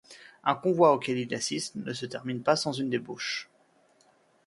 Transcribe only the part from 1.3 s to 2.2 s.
assiste ne se